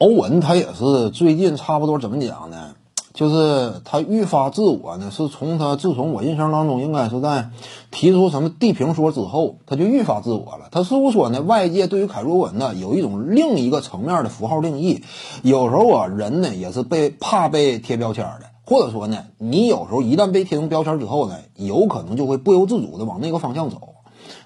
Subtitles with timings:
[0.00, 2.70] 欧文他也是最近差不多怎么讲呢？
[3.12, 7.50] 就是他愈发自我呢，是从他自从我印象当中应该是在
[7.90, 10.68] 提出什么地平说之后，他就愈发自我了。
[10.70, 15.04] 他似乎说呢，外界对于凯罗文呢有一种另一个层面的符号定义。
[15.42, 23.76] 有时候啊，人呢也是被怕被贴标签的，或者说呢，你有时候一旦被贴成标签之后呢，有可能就会不由自主的往那个方向走。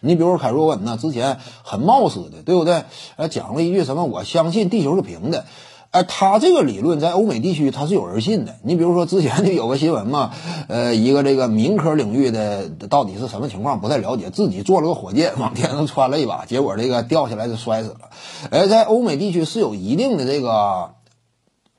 [0.01, 2.85] 你比如凯若文呢，之前很冒失的，对不对？
[3.17, 4.05] 呃，讲了一句什么？
[4.05, 5.45] 我相信地球是平的。
[5.91, 8.57] 哎，他这个理论在欧美地区他是有人信的。
[8.65, 10.33] 你比如说之前就有个新闻嘛，
[10.67, 18.11] 呃，一个这个民科领域的到底是什么情况不太了解，自己做了个火箭往天上窜了一把，结果这个掉下来就摔死了。
[18.51, 20.95] 哎，在欧美地区是有一定的这个，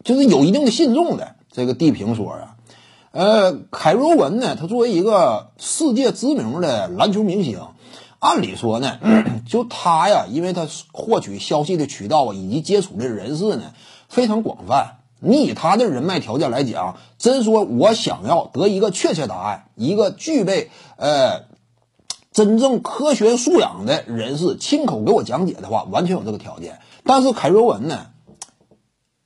[0.05, 2.55] 就是有一定的信众的这个地平说啊。
[3.11, 7.59] 呃，凯若文呢，他作为一个世界知名的篮球明星，
[8.25, 8.97] 按理说呢，
[9.47, 13.73] 就他呀，因为他获取消息的渠道啊，以及接触的人士呢。
[14.07, 21.45] 非常广泛，你以他的人脉条件来讲，真说我想要得一个确切答案，一个具备呃
[22.31, 26.79] 真正科学素养的人士亲口给我讲解的话，完全有这个条件。
[27.03, 28.07] 但是凯瑞文呢，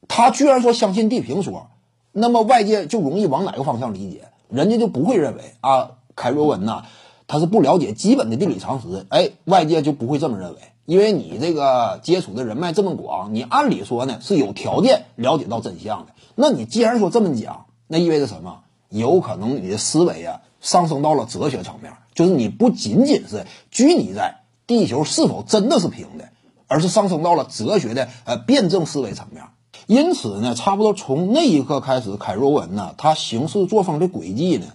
[0.08, 1.68] 他居然说相信地平说，
[2.14, 4.30] 那么外界就容易往哪个方向理解？
[4.50, 6.86] 人家就不会认为啊，凯瑞文呐，
[7.30, 10.58] 他是不了解基本的地理常识，哎，外界就不会这么认为。
[10.86, 16.14] 因为你这个接触的人脉这么广，你按理说呢是有条件了解到真相的。
[16.34, 18.62] 那你既然说这么讲，那意味着什么？
[18.90, 26.30] 有可能你的思维啊上升到了哲学层面，就是你不仅仅是拘泥在地球是否真的是平的，
[26.66, 29.44] 而是上升到了哲学的呃辩证思维层面。
[29.86, 34.66] 因此呢，差不多从那一刻开始，凯若文呢他行事作风的轨迹呢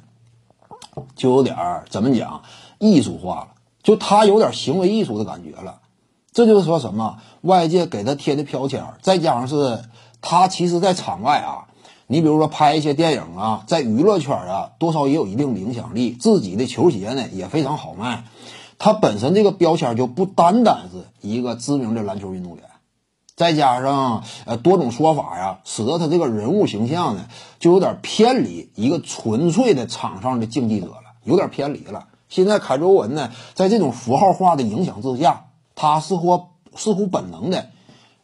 [1.16, 2.42] 就有点儿怎么讲
[2.78, 3.48] 艺术化了，
[3.82, 5.80] 就他有点行为艺术的感觉了。
[6.32, 7.18] 这就是说什么？
[7.42, 9.80] 外界给他贴的标签，再加上是
[10.20, 11.68] 他其实，在场外啊，
[12.08, 16.10] 你比如说拍一些电影啊，在娱乐圈啊，多少也有一定的影响力。
[16.10, 18.24] 自己的球鞋呢也非常好卖，
[18.78, 22.64] 他本身这个标签就不单单是一个知名的篮球运动员，
[23.36, 27.27] 再加上呃多种说法呀，使得他这个人物形象呢
[27.58, 32.06] 就有点偏离一个纯粹的场上的竞技者了，有点偏离了。
[32.28, 35.46] 现在凯卓文呢，在这种符号化的影响之下。
[35.77, 37.70] 他似乎似乎本能的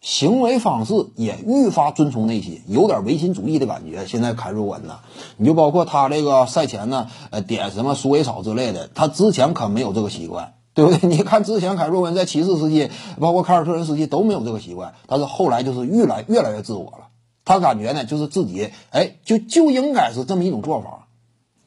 [0.00, 4.06] 行为方式也愈发遵从内心，有点唯心主义的感觉。
[4.06, 5.00] 现在凯若文呢，
[5.36, 11.08] 你就包括他这个赛前呢，呃，点什么鼠尾草之类的，他之前可没有这个习惯，对不对？
[11.08, 17.08] 你看之前凯若文在骑士时期，包括凯尔特人时期都没有这个习惯，但是后来就是越来越来越自我了。
[17.44, 21.06] 他感觉呢，就是自己，哎，就就应该是这么一种做法。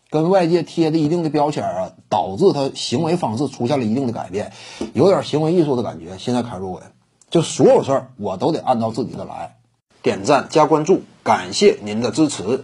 [0.10, 4.52] 跟外界贴的一定的标签啊，导致他行为方式出现了一定的改变，
[4.94, 6.18] 有点行为艺术的感觉。
[6.18, 6.84] 现在凯若文，
[7.30, 9.58] 就所有事儿我都得按照自己的来，
[10.02, 12.64] 点赞加关注，感谢您的支持。